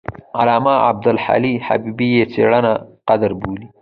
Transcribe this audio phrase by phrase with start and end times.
[0.39, 2.73] علامه عبدالحي حبیبي یې څېړنه
[3.07, 3.67] قدر بولي.